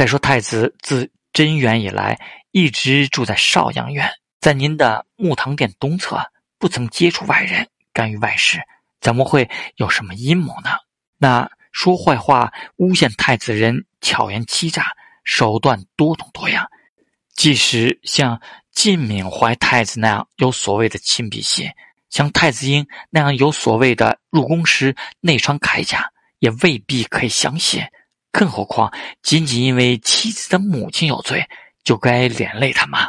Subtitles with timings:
[0.00, 2.18] 再说太子自贞元以来，
[2.52, 6.18] 一直住在少阳院，在您的木堂殿东侧，
[6.58, 8.62] 不曾接触外人，干预外事，
[9.02, 9.46] 怎么会
[9.76, 10.70] 有什么阴谋呢？
[11.18, 14.86] 那说坏话、诬陷太子人，巧言欺诈，
[15.22, 16.66] 手段多种多样。
[17.34, 18.40] 即使像
[18.72, 21.70] 晋敏怀太子那样有所谓的亲笔信，
[22.08, 27.82] 像太子婴那样有所谓的入宫时内穿铠甲，也未必可以相信。
[28.32, 31.44] 更何况，仅仅因为妻子的母亲有罪，
[31.84, 33.08] 就该连累他吗？